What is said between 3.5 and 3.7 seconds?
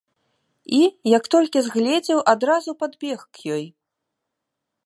ёй.